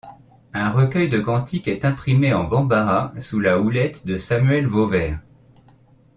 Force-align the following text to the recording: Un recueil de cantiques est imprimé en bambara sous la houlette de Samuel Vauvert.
Un 0.53 0.71
recueil 0.71 1.09
de 1.09 1.19
cantiques 1.19 1.67
est 1.67 1.85
imprimé 1.85 2.33
en 2.33 2.45
bambara 2.45 3.13
sous 3.19 3.39
la 3.39 3.59
houlette 3.59 4.07
de 4.07 4.17
Samuel 4.17 4.65
Vauvert. 4.65 5.19